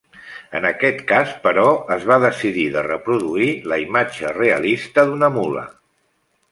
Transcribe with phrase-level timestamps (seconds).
[0.59, 1.65] En aquest cas, però,
[1.97, 5.71] es va decidir de reproduir la imatge realista d’una mula.